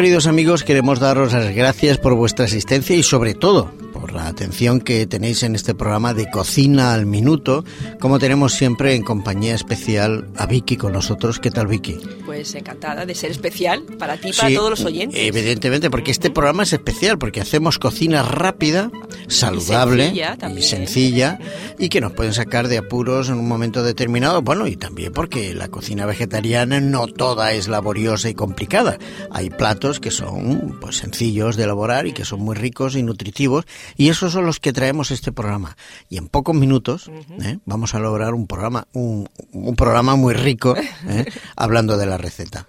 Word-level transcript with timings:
queridos 0.00 0.26
amigos, 0.26 0.64
queremos 0.64 0.98
daros 0.98 1.34
las 1.34 1.54
gracias 1.54 1.98
por 1.98 2.14
vuestra 2.14 2.46
asistencia 2.46 2.96
y 2.96 3.02
sobre 3.02 3.34
todo 3.34 3.70
por 4.10 4.20
la 4.20 4.28
atención 4.28 4.80
que 4.80 5.06
tenéis 5.06 5.42
en 5.42 5.54
este 5.54 5.74
programa 5.74 6.14
de 6.14 6.28
Cocina 6.28 6.92
al 6.92 7.06
Minuto, 7.06 7.64
como 8.00 8.18
tenemos 8.18 8.54
siempre 8.54 8.94
en 8.94 9.02
compañía 9.02 9.54
especial 9.54 10.28
a 10.36 10.46
Vicky 10.46 10.76
con 10.76 10.92
nosotros. 10.92 11.38
¿Qué 11.38 11.50
tal, 11.50 11.68
Vicky? 11.68 11.98
Pues 12.26 12.54
encantada 12.54 13.06
de 13.06 13.14
ser 13.14 13.30
especial 13.30 13.84
para 13.98 14.16
ti 14.16 14.30
y 14.30 14.32
para 14.32 14.54
todos 14.54 14.70
los 14.70 14.84
oyentes. 14.84 15.20
Evidentemente, 15.20 15.90
porque 15.90 16.10
este 16.10 16.30
programa 16.30 16.64
es 16.64 16.72
especial, 16.72 17.18
porque 17.18 17.40
hacemos 17.40 17.78
cocina 17.78 18.22
rápida, 18.22 18.90
saludable 19.28 20.12
y 20.56 20.62
sencilla, 20.62 21.38
y, 21.78 21.88
que 21.88 22.00
nos 22.00 22.12
pueden 22.12 22.34
sacar 22.34 22.68
de 22.68 22.78
apuros 22.78 23.28
en 23.28 23.34
un 23.34 23.48
momento 23.48 23.82
determinado. 23.82 24.42
Bueno, 24.42 24.66
y 24.66 24.76
también 24.76 25.12
porque 25.12 25.54
la 25.54 25.68
cocina 25.68 26.06
vegetariana 26.06 26.80
no 26.80 27.06
toda 27.06 27.52
es 27.52 27.68
laboriosa 27.68 28.28
y 28.28 28.34
complicada. 28.34 28.98
Hay 29.30 29.50
platos 29.50 30.00
que 30.00 30.10
son 30.10 30.78
pues 30.80 30.96
sencillos 30.96 31.56
de 31.56 31.64
elaborar 31.64 32.06
y 32.06 32.12
que 32.12 32.24
son 32.24 32.40
muy 32.40 32.56
ricos 32.56 32.96
y 32.96 33.02
nutritivos, 33.02 33.66
y 34.00 34.08
esos 34.08 34.32
son 34.32 34.46
los 34.46 34.60
que 34.60 34.72
traemos 34.72 35.10
este 35.10 35.30
programa. 35.30 35.76
Y 36.08 36.16
en 36.16 36.28
pocos 36.28 36.54
minutos 36.56 37.10
¿eh? 37.42 37.58
vamos 37.66 37.94
a 37.94 37.98
lograr 37.98 38.32
un 38.32 38.46
programa, 38.46 38.88
un, 38.94 39.28
programa 39.76 40.16
muy 40.16 40.32
rico 40.32 40.74
¿eh? 40.74 41.26
hablando 41.56 41.98
de 41.98 42.06
la 42.06 42.16
receta. 42.16 42.64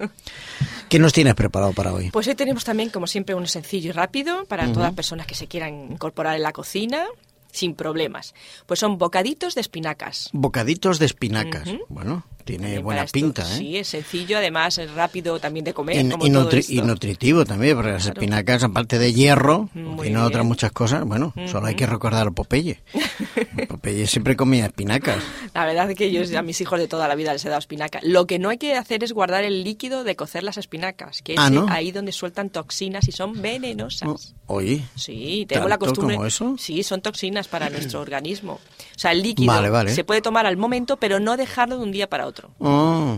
¿Qué 0.89 0.99
nos 0.99 1.13
tienes 1.13 1.33
preparado 1.35 1.71
para 1.71 1.93
hoy? 1.93 2.11
Pues 2.11 2.27
hoy 2.27 2.35
tenemos 2.35 2.65
también, 2.65 2.89
como 2.89 3.07
siempre, 3.07 3.33
uno 3.33 3.47
sencillo 3.47 3.91
y 3.91 3.93
rápido 3.93 4.43
para 4.43 4.67
todas 4.67 4.89
las 4.89 4.93
personas 4.93 5.25
que 5.25 5.35
se 5.35 5.47
quieran 5.47 5.93
incorporar 5.93 6.35
en 6.35 6.43
la 6.43 6.51
cocina 6.51 7.05
sin 7.53 7.75
problemas. 7.75 8.33
Pues 8.65 8.81
son 8.81 8.97
bocaditos 8.97 9.55
de 9.55 9.61
espinacas. 9.61 10.31
Bocaditos 10.33 10.99
de 10.99 11.05
espinacas. 11.05 11.69
Bueno, 11.87 12.25
tiene 12.41 12.79
buena 12.79 13.05
pinta, 13.05 13.43
¿eh? 13.43 13.57
Sí, 13.57 13.77
es 13.77 13.87
sencillo, 13.87 14.37
además 14.37 14.77
es 14.77 14.91
rápido 14.91 15.39
también 15.39 15.65
de 15.65 15.73
comer. 15.73 15.97
Y, 15.97 16.81
nutritivo 16.81 17.45
también, 17.45 17.75
porque 17.75 17.91
las 17.91 18.05
espinacas, 18.05 18.63
aparte 18.63 18.99
de 18.99 19.13
hierro, 19.13 19.69
tiene 20.01 20.17
otras 20.19 20.45
muchas 20.45 20.71
cosas. 20.71 21.05
Bueno, 21.05 21.33
solo 21.47 21.67
hay 21.67 21.75
que 21.75 21.85
recordar 21.85 22.27
a 22.27 22.31
Popeye. 22.31 22.79
Popeye 23.67 24.07
siempre 24.07 24.35
comía 24.35 24.65
espinacas. 24.65 25.17
La 25.53 25.65
verdad 25.65 25.89
es 25.89 25.97
que 25.97 26.11
yo 26.11 26.21
a 26.37 26.41
mis 26.41 26.61
hijos 26.61 26.79
de 26.79 26.87
toda 26.87 27.07
la 27.07 27.15
vida 27.15 27.33
les 27.33 27.43
he 27.45 27.49
dado 27.49 27.59
espinaca. 27.59 27.99
Lo 28.03 28.25
que 28.25 28.39
no 28.39 28.49
hay 28.49 28.57
que 28.57 28.75
hacer 28.75 29.03
es 29.03 29.11
guardar 29.11 29.43
el 29.43 29.63
líquido 29.63 30.03
de 30.03 30.15
cocer 30.15 30.43
las 30.43 30.57
espinacas, 30.57 31.21
que 31.21 31.33
es 31.33 31.39
ah, 31.39 31.49
ahí 31.69 31.91
donde 31.91 32.11
sueltan 32.11 32.49
toxinas 32.49 33.07
y 33.07 33.11
son 33.11 33.41
venenosas. 33.41 34.33
Oh, 34.47 34.55
oye. 34.55 34.83
Sí, 34.95 35.45
tengo 35.47 35.67
la 35.67 35.77
costumbre. 35.77 36.15
Como 36.15 36.27
eso? 36.27 36.55
Sí, 36.57 36.83
son 36.83 37.01
toxinas 37.01 37.47
para 37.47 37.69
nuestro 37.69 38.01
organismo. 38.01 38.53
O 38.53 38.99
sea, 38.99 39.11
el 39.11 39.21
líquido 39.21 39.53
se 39.87 40.03
puede 40.03 40.21
tomar 40.21 40.45
al 40.45 40.57
momento, 40.57 40.97
pero 40.97 41.19
no 41.19 41.37
dejarlo 41.37 41.77
de 41.77 41.83
un 41.83 41.91
día 41.91 42.07
para 42.07 42.27
otro. 42.27 42.30
Oh. 42.59 43.17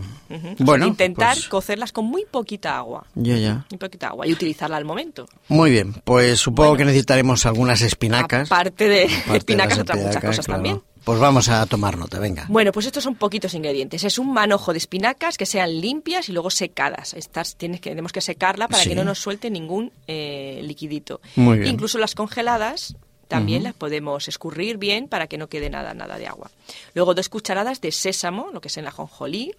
Bueno, 0.58 0.86
intentar 0.86 1.34
pues 1.34 1.48
cocerlas 1.48 1.92
con 1.92 2.06
muy 2.06 2.24
poquita 2.24 2.76
agua. 2.76 3.06
Ya, 3.14 3.36
ya. 3.36 3.66
Muy 3.70 3.78
poquita 3.78 4.08
agua 4.08 4.26
y 4.26 4.32
utilizarla 4.32 4.76
al 4.76 4.84
momento. 4.84 5.28
Muy 5.48 5.70
bien, 5.70 5.94
pues 6.04 6.40
supongo 6.40 6.76
que 6.76 6.84
necesitaremos 6.84 7.46
algunas 7.46 7.82
espinacas. 7.82 8.50
Aparte 8.50 8.88
de 8.88 9.04
espinacas, 9.34 9.78
otras 9.78 10.00
muchas 10.00 10.22
cosas 10.22 10.46
también. 10.46 10.82
Pues 11.04 11.20
vamos 11.20 11.50
a 11.50 11.66
tomar 11.66 11.98
nota, 11.98 12.18
venga. 12.18 12.46
Bueno, 12.48 12.72
pues 12.72 12.86
estos 12.86 13.04
son 13.04 13.14
poquitos 13.14 13.52
ingredientes. 13.52 14.04
Es 14.04 14.18
un 14.18 14.32
manojo 14.32 14.72
de 14.72 14.78
espinacas 14.78 15.36
que 15.36 15.44
sean 15.44 15.78
limpias 15.78 16.30
y 16.30 16.32
luego 16.32 16.48
secadas. 16.48 17.12
Estas 17.12 17.56
tienes 17.56 17.82
que, 17.82 17.90
tenemos 17.90 18.10
que 18.10 18.22
secarla 18.22 18.68
para 18.68 18.82
que 18.84 18.94
no 18.94 19.04
nos 19.04 19.18
suelte 19.18 19.50
ningún 19.50 19.92
eh, 20.06 20.60
liquidito. 20.64 21.20
Muy 21.36 21.58
bien. 21.58 21.74
Incluso 21.74 21.98
las 21.98 22.14
congeladas 22.14 22.96
también 23.34 23.62
las 23.62 23.74
podemos 23.74 24.28
escurrir 24.28 24.78
bien 24.78 25.08
para 25.08 25.26
que 25.26 25.38
no 25.38 25.48
quede 25.48 25.70
nada, 25.70 25.94
nada 25.94 26.18
de 26.18 26.26
agua. 26.26 26.50
Luego 26.94 27.14
dos 27.14 27.28
cucharadas 27.28 27.80
de 27.80 27.92
sésamo, 27.92 28.50
lo 28.52 28.60
que 28.60 28.68
es 28.68 28.76
en 28.76 28.84
la 28.84 28.90
jonjolí, 28.90 29.54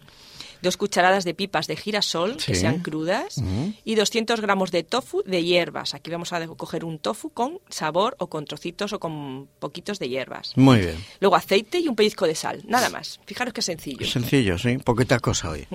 dos 0.61 0.77
cucharadas 0.77 1.23
de 1.23 1.33
pipas 1.33 1.67
de 1.67 1.75
girasol, 1.75 2.37
que 2.37 2.55
sean 2.55 2.79
crudas, 2.79 3.41
y 3.83 3.95
200 3.95 4.41
gramos 4.41 4.71
de 4.71 4.83
tofu 4.83 5.23
de 5.25 5.43
hierbas. 5.43 5.93
Aquí 5.93 6.11
vamos 6.11 6.33
a 6.33 6.45
coger 6.47 6.85
un 6.85 6.99
tofu 6.99 7.29
con 7.29 7.59
sabor 7.69 8.15
o 8.19 8.27
con 8.27 8.45
trocitos 8.45 8.93
o 8.93 8.99
con 8.99 9.47
poquitos 9.59 9.99
de 9.99 10.09
hierbas. 10.09 10.53
Muy 10.55 10.79
bien. 10.79 11.03
Luego 11.19 11.35
aceite 11.35 11.79
y 11.79 11.87
un 11.87 11.95
pellizco 11.95 12.27
de 12.27 12.35
sal, 12.35 12.63
nada 12.67 12.89
más. 12.89 13.19
Fijaros 13.25 13.53
qué 13.53 13.61
sencillo. 13.61 14.05
Sencillo, 14.05 14.57
sí, 14.57 14.77
poquita 14.77 15.19
cosa 15.19 15.49
hoy. 15.49 15.67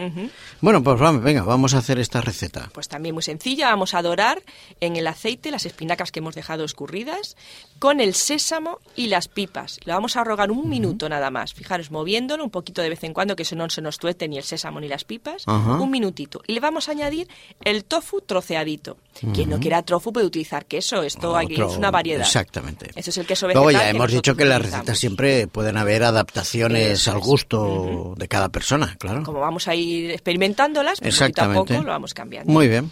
Bueno, 0.60 0.82
pues 0.82 0.98
vamos, 0.98 1.22
venga, 1.22 1.42
vamos 1.42 1.74
a 1.74 1.78
hacer 1.78 1.98
esta 1.98 2.20
receta. 2.20 2.70
Pues 2.72 2.88
también 2.88 3.14
muy 3.14 3.22
sencilla, 3.22 3.70
vamos 3.70 3.94
a 3.94 4.02
dorar 4.02 4.42
en 4.80 4.96
el 4.96 5.06
aceite 5.06 5.50
las 5.50 5.66
espinacas 5.66 6.12
que 6.12 6.20
hemos 6.20 6.34
dejado 6.34 6.64
escurridas 6.64 7.36
con 7.78 8.00
el 8.00 8.14
sésamo 8.14 8.78
y 8.96 9.08
las 9.08 9.28
pipas. 9.28 9.80
Lo 9.84 9.94
vamos 9.94 10.16
a 10.16 10.24
rogar 10.24 10.50
un 10.50 10.68
minuto 10.68 11.08
nada 11.08 11.30
más. 11.30 11.54
Fijaros, 11.54 11.90
moviéndolo 11.90 12.44
un 12.44 12.50
poquito 12.50 12.82
de 12.82 12.90
vez 12.90 13.02
en 13.04 13.12
cuando, 13.14 13.36
que 13.36 13.42
eso 13.42 13.56
no 13.56 13.68
se 13.70 13.82
nos 13.82 13.98
tuete 13.98 14.28
ni 14.28 14.38
el 14.38 14.44
sésamo 14.44 14.69
y 14.82 14.88
las 14.88 15.04
pipas, 15.04 15.46
un 15.46 15.90
minutito. 15.90 16.42
Y 16.46 16.54
le 16.54 16.60
vamos 16.60 16.88
a 16.88 16.92
añadir 16.92 17.28
el 17.64 17.84
tofu 17.84 18.20
troceadito. 18.20 18.96
Quien 19.34 19.50
no 19.50 19.58
quiera 19.58 19.82
tofu 19.82 20.12
puede 20.12 20.26
utilizar 20.26 20.66
queso, 20.66 21.02
esto 21.02 21.36
aquí 21.36 21.54
es 21.54 21.76
una 21.76 21.90
variedad. 21.90 22.22
Exactamente. 22.22 22.90
Eso 22.94 23.10
es 23.10 23.18
el 23.18 23.26
queso 23.26 23.46
vegetal. 23.46 23.64
Luego 23.64 23.78
ya 23.78 23.90
hemos 23.90 24.10
dicho 24.10 24.34
que 24.36 24.44
las 24.44 24.62
recetas 24.62 24.98
siempre 24.98 25.46
pueden 25.46 25.76
haber 25.76 26.04
adaptaciones 26.04 27.06
al 27.08 27.20
gusto 27.20 28.14
de 28.16 28.28
cada 28.28 28.48
persona, 28.48 28.96
claro. 28.98 29.22
Como 29.24 29.40
vamos 29.40 29.68
a 29.68 29.74
ir 29.74 30.10
experimentándolas, 30.10 31.00
pues 31.00 31.18
poquito 31.18 31.42
a 31.42 31.52
poco 31.52 31.74
lo 31.74 31.90
vamos 31.90 32.14
cambiando. 32.14 32.52
Muy 32.52 32.68
bien. 32.68 32.90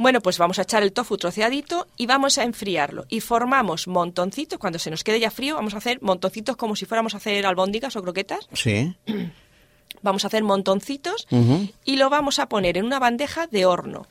Bueno, 0.00 0.22
pues 0.22 0.38
vamos 0.38 0.58
a 0.58 0.62
echar 0.62 0.82
el 0.82 0.94
tofu 0.94 1.18
troceadito 1.18 1.86
y 1.98 2.06
vamos 2.06 2.38
a 2.38 2.44
enfriarlo. 2.44 3.04
Y 3.10 3.20
formamos 3.20 3.86
montoncitos, 3.86 4.58
cuando 4.58 4.78
se 4.78 4.90
nos 4.90 5.04
quede 5.04 5.20
ya 5.20 5.30
frío, 5.30 5.56
vamos 5.56 5.74
a 5.74 5.76
hacer 5.76 6.00
montoncitos 6.00 6.56
como 6.56 6.74
si 6.74 6.86
fuéramos 6.86 7.12
a 7.12 7.18
hacer 7.18 7.44
albóndigas 7.44 7.96
o 7.96 8.02
croquetas. 8.02 8.48
Sí. 8.54 8.94
Vamos 10.02 10.24
a 10.24 10.28
hacer 10.28 10.42
montoncitos 10.42 11.26
y 11.84 11.96
lo 11.96 12.10
vamos 12.10 12.38
a 12.38 12.48
poner 12.48 12.76
en 12.78 12.84
una 12.84 12.98
bandeja 12.98 13.46
de 13.46 13.66
horno 13.66 14.06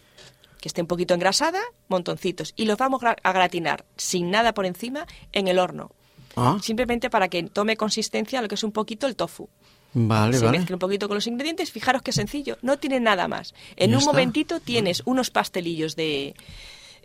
que 0.60 0.68
esté 0.68 0.82
un 0.82 0.88
poquito 0.88 1.14
engrasada, 1.14 1.62
montoncitos, 1.88 2.54
y 2.58 2.66
los 2.66 2.78
vamos 2.78 3.02
a 3.04 3.32
gratinar 3.32 3.86
sin 3.96 4.30
nada 4.30 4.54
por 4.54 4.66
encima 4.66 5.08
en 5.32 5.48
el 5.48 5.58
horno. 5.58 5.92
Ah. 6.36 6.58
Simplemente 6.62 7.10
para 7.10 7.28
que 7.28 7.44
tome 7.44 7.78
consistencia 7.78 8.42
lo 8.42 8.48
que 8.48 8.56
es 8.56 8.64
un 8.64 8.72
poquito 8.72 9.08
el 9.08 9.16
tofu. 9.16 9.50
Vale, 9.94 10.38
Se 10.38 10.46
vale. 10.46 10.60
mezcla 10.60 10.76
un 10.76 10.80
poquito 10.80 11.08
con 11.08 11.16
los 11.16 11.28
ingredientes, 11.28 11.72
fijaros 11.72 12.02
qué 12.02 12.12
sencillo, 12.12 12.58
no 12.62 12.78
tiene 12.78 13.00
nada 13.00 13.28
más. 13.28 13.56
En 13.76 13.96
un 13.96 14.04
momentito 14.04 14.60
tienes 14.60 15.02
unos 15.06 15.32
pastelillos 15.32 15.96
de 15.96 16.36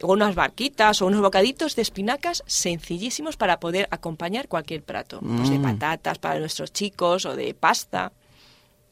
o 0.02 0.12
unas 0.12 0.34
barquitas 0.34 1.00
o 1.00 1.06
unos 1.06 1.20
bocaditos 1.20 1.76
de 1.76 1.82
espinacas 1.82 2.42
sencillísimos 2.46 3.36
para 3.36 3.60
poder 3.60 3.88
acompañar 3.90 4.48
cualquier 4.48 4.82
plato. 4.82 5.20
Pues 5.20 5.50
de 5.50 5.58
mm. 5.58 5.62
patatas 5.62 6.18
para 6.18 6.40
nuestros 6.40 6.72
chicos 6.72 7.24
o 7.24 7.36
de 7.36 7.54
pasta. 7.54 8.12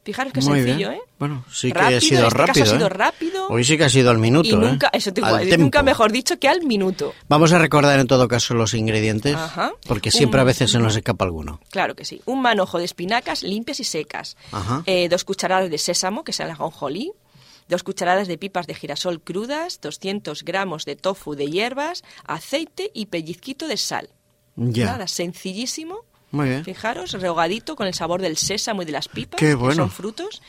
Fijaros 0.03 0.33
qué 0.33 0.41
sencillo, 0.41 0.91
¿eh? 0.91 1.01
Bueno, 1.17 1.45
sí 1.49 1.71
que 1.71 1.79
ha 1.79 2.01
sido 2.01 2.27
este 2.27 2.37
rápido. 2.37 2.63
ha 2.63 2.67
sido 2.67 2.87
¿eh? 2.87 2.89
rápido. 2.89 3.47
Hoy 3.47 3.63
sí 3.63 3.77
que 3.77 3.85
ha 3.85 3.89
sido 3.89 4.11
al 4.11 4.17
minuto. 4.17 4.49
Y 4.49 4.55
nunca, 4.55 4.87
¿eh? 4.87 4.97
eso 4.97 5.13
te 5.13 5.57
nunca 5.57 5.81
mejor 5.81 6.11
dicho 6.11 6.37
que 6.37 6.49
al 6.49 6.63
minuto. 6.63 7.13
Vamos 7.29 7.53
a 7.53 7.59
recordar 7.59 7.97
en 7.99 8.07
todo 8.07 8.27
caso 8.27 8.53
los 8.53 8.73
ingredientes, 8.73 9.37
porque 9.87 10.11
siempre 10.11 10.41
a 10.41 10.43
veces 10.43 10.71
se 10.71 10.79
nos 10.79 10.95
escapa 10.95 11.23
alguno. 11.23 11.61
Claro 11.69 11.95
que 11.95 12.03
sí. 12.03 12.21
Un 12.25 12.41
manojo 12.41 12.79
de 12.79 12.85
espinacas 12.85 13.43
limpias 13.43 13.79
y 13.79 13.85
secas. 13.85 14.35
Eh, 14.85 15.07
dos 15.07 15.23
cucharadas 15.23 15.69
de 15.69 15.77
sésamo, 15.77 16.25
que 16.25 16.33
sea 16.33 16.47
la 16.47 16.55
jonjolí. 16.55 17.13
Dos 17.69 17.83
cucharadas 17.83 18.27
de 18.27 18.37
pipas 18.37 18.67
de 18.67 18.75
girasol 18.75 19.21
crudas, 19.21 19.79
200 19.81 20.43
gramos 20.43 20.83
de 20.83 20.97
tofu 20.97 21.33
de 21.35 21.47
hierbas, 21.49 22.03
aceite 22.25 22.91
y 22.93 23.05
pellizquito 23.05 23.69
de 23.69 23.77
sal. 23.77 24.09
Ya. 24.57 24.87
Nada, 24.87 25.07
sencillísimo 25.07 26.03
muy 26.33 26.49
bien. 26.49 26.65
Fijaros, 26.65 27.13
rehogadito 27.13 27.75
con 27.75 27.87
el 27.87 27.93
sabor 27.93 28.21
del 28.21 28.37
sésamo 28.37 28.81
y 28.81 28.85
de 28.85 28.91
las 28.91 29.07
pipas, 29.07 29.39
Qué 29.39 29.53
bueno. 29.55 29.69
que 29.71 29.75
son 29.77 29.91
frutos. 29.91 30.41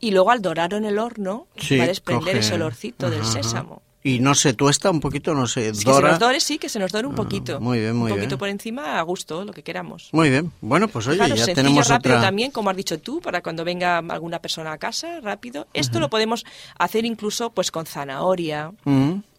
Y 0.00 0.10
luego 0.10 0.32
al 0.32 0.42
dorarlo 0.42 0.76
en 0.76 0.84
el 0.84 0.98
horno 0.98 1.46
va 1.78 1.84
a 1.84 1.86
desprender 1.86 2.36
ese 2.36 2.54
olorcito 2.54 3.08
del 3.08 3.24
sésamo. 3.24 3.82
Y 4.04 4.18
no 4.18 4.34
se 4.34 4.52
tuesta 4.54 4.90
un 4.90 5.00
poquito, 5.00 5.34
no 5.34 5.46
se 5.46 5.72
dora. 5.72 5.74
que 5.74 5.92
se 5.92 6.02
nos 6.02 6.18
dore, 6.18 6.40
sí, 6.40 6.58
que 6.58 6.68
se 6.68 6.78
nos 6.78 6.90
dore 6.90 7.06
un 7.06 7.12
ah, 7.12 7.16
poquito. 7.16 7.60
muy 7.60 7.78
bien, 7.78 7.94
muy 7.94 8.06
bien. 8.06 8.14
Un 8.14 8.18
poquito 8.18 8.38
por 8.38 8.48
encima, 8.48 8.98
a 8.98 9.02
gusto, 9.02 9.44
lo 9.44 9.52
que 9.52 9.62
queramos. 9.62 10.08
Muy 10.12 10.30
bien. 10.30 10.52
Bueno, 10.60 10.88
pues 10.88 11.06
oye, 11.06 11.18
ya 11.36 11.46
tenemos 11.54 11.88
rápido 11.88 12.16
otra... 12.16 12.26
también, 12.26 12.50
como 12.50 12.70
has 12.70 12.76
dicho 12.76 12.98
tú, 12.98 13.20
para 13.20 13.42
cuando 13.42 13.64
venga 13.64 13.98
alguna 13.98 14.40
persona 14.40 14.72
a 14.72 14.78
casa, 14.78 15.20
rápido. 15.20 15.66
Esto 15.72 16.00
lo 16.00 16.10
podemos 16.10 16.44
hacer 16.78 17.04
incluso 17.04 17.50
pues 17.50 17.70
con 17.70 17.86
zanahoria, 17.86 18.72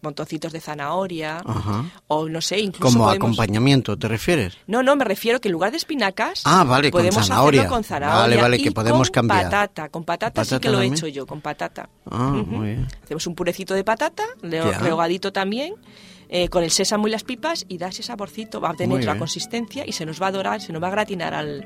montoncitos 0.04 0.52
de 0.52 0.60
zanahoria, 0.60 1.42
o 2.06 2.28
no 2.28 2.40
sé, 2.40 2.60
incluso 2.60 2.92
Como 2.92 3.10
acompañamiento, 3.10 3.98
¿te 3.98 4.06
refieres? 4.06 4.56
No, 4.66 4.82
no, 4.82 4.94
me 4.96 5.04
refiero 5.04 5.40
que 5.40 5.48
en 5.48 5.52
lugar 5.52 5.72
de 5.72 5.78
espinacas, 5.78 6.42
ah, 6.44 6.62
vale, 6.64 6.90
podemos 6.90 7.16
con 7.16 7.24
zanahoria. 7.24 7.62
hacerlo 7.62 7.74
con 7.76 7.84
zanahoria 7.84 8.20
vale, 8.20 8.36
vale, 8.36 8.62
que 8.62 8.70
podemos 8.70 9.08
con 9.08 9.28
cambiar. 9.28 9.44
patata. 9.44 9.88
Con 9.88 10.04
patata, 10.04 10.44
sí 10.44 10.58
que 10.58 10.70
lo 10.70 10.80
he 10.80 10.86
hecho 10.86 11.08
yo, 11.08 11.26
con 11.26 11.40
patata. 11.40 11.88
Ah, 12.10 12.30
muy 12.46 12.68
bien. 12.68 12.88
Hacemos 13.02 13.26
un 13.26 13.34
purecito 13.34 13.74
de 13.74 13.82
patata, 13.82 14.24
rehogadito 14.62 15.32
también, 15.32 15.74
eh, 16.28 16.48
con 16.48 16.64
el 16.64 16.70
sésamo 16.70 17.08
y 17.08 17.10
las 17.10 17.24
pipas 17.24 17.64
y 17.68 17.78
da 17.78 17.88
ese 17.88 18.02
saborcito, 18.02 18.60
va 18.60 18.70
a 18.70 18.74
tener 18.74 18.98
otra 18.98 19.18
consistencia 19.18 19.84
y 19.86 19.92
se 19.92 20.06
nos 20.06 20.20
va 20.20 20.28
a 20.28 20.32
dorar, 20.32 20.60
se 20.60 20.72
nos 20.72 20.82
va 20.82 20.88
a 20.88 20.90
gratinar 20.90 21.34
al, 21.34 21.64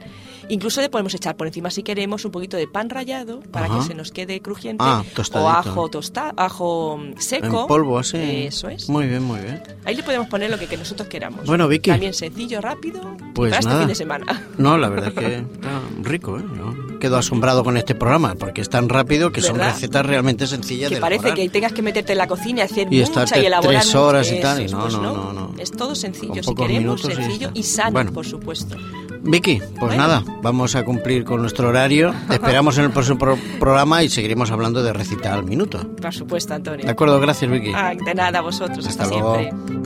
Incluso 0.48 0.80
le 0.80 0.88
podemos 0.88 1.14
echar 1.14 1.36
por 1.36 1.46
encima, 1.46 1.70
si 1.70 1.82
queremos, 1.82 2.24
un 2.24 2.30
poquito 2.30 2.56
de 2.56 2.66
pan 2.66 2.88
rallado 2.88 3.40
para 3.40 3.68
que 3.68 3.82
se 3.82 3.94
nos 3.94 4.12
quede 4.12 4.40
crujiente. 4.40 4.82
Ah, 4.86 5.04
o 5.34 5.48
ajo 5.48 5.88
tostado, 5.88 6.32
ajo 6.36 7.00
seco. 7.18 7.62
En 7.62 7.66
polvo, 7.66 7.98
así. 7.98 8.16
Eso 8.18 8.68
es. 8.68 8.88
Muy 8.88 9.06
bien, 9.06 9.22
muy 9.22 9.40
bien. 9.40 9.62
Ahí 9.84 9.94
le 9.94 10.02
podemos 10.02 10.28
poner 10.28 10.50
lo 10.50 10.58
que, 10.58 10.76
nosotros 10.76 11.08
queramos. 11.08 11.44
Bueno, 11.44 11.68
Vicky. 11.68 11.90
También 11.90 12.14
sencillo, 12.14 12.60
rápido. 12.60 13.00
Pues 13.34 13.50
para 13.50 13.60
este 13.60 13.78
fin 13.78 13.88
de 13.88 13.94
semana. 13.94 14.44
No, 14.58 14.76
la 14.76 14.88
verdad 14.88 15.08
es 15.10 15.14
que 15.14 15.36
está 15.36 15.80
rico, 16.02 16.38
¿eh? 16.38 16.42
quedo 16.98 17.16
asombrado 17.16 17.64
con 17.64 17.76
este 17.76 17.94
programa 17.94 18.34
porque 18.34 18.60
es 18.60 18.68
tan 18.68 18.88
rápido 18.88 19.30
que 19.30 19.40
son 19.40 19.58
recetas 19.58 20.04
realmente 20.04 20.46
sencillas 20.46 20.88
que 20.88 20.96
de 20.96 21.00
parece 21.00 21.32
que 21.34 21.48
tengas 21.48 21.72
que 21.72 21.82
meterte 21.82 22.12
en 22.12 22.18
la 22.18 22.26
cocina 22.26 22.60
y 22.60 22.64
hacer 22.64 22.88
y 22.90 23.00
mucha 23.00 23.38
y 23.38 23.46
elaborar 23.46 23.82
tres 23.82 23.94
horas 23.94 24.32
y 24.32 24.40
tal. 24.40 24.57
No, 24.66 24.80
pues 24.80 24.94
no, 24.94 25.00
no, 25.00 25.32
no, 25.32 25.54
Es 25.58 25.70
todo 25.70 25.94
sencillo, 25.94 26.42
si 26.42 26.54
queremos, 26.54 27.02
sencillo 27.02 27.50
y, 27.54 27.62
sano, 27.62 28.12
por 28.12 28.26
supuesto. 28.26 28.76
Vicky, 29.22 29.60
pues 29.78 29.96
nada, 29.96 30.24
vamos 30.42 30.74
a 30.76 30.84
cumplir 30.84 31.24
con 31.24 31.40
nuestro 31.40 31.68
horario. 31.68 32.14
Te 32.28 32.34
esperamos 32.36 32.78
en 32.78 32.84
el 32.84 32.90
próximo 32.90 33.18
programa 33.58 34.02
y 34.02 34.08
seguiremos 34.08 34.50
hablando 34.50 34.82
de 34.82 34.92
recitar 34.92 35.32
al 35.32 35.44
minuto. 35.44 35.86
Por 36.00 36.14
supuesto, 36.14 36.54
Antonio. 36.54 36.84
De 36.84 36.92
acuerdo, 36.92 37.20
gracias, 37.20 37.50
Vicky. 37.50 37.72
Ah, 37.74 37.94
de 37.94 38.14
nada, 38.14 38.40
vosotros. 38.40 38.86
Hasta, 38.86 39.06
luego. 39.06 39.36
siempre. 39.36 39.78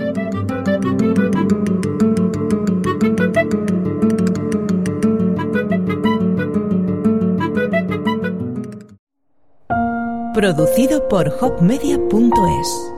Producido 10.34 11.08
por 11.08 11.28
hopmedia.es 11.40 12.91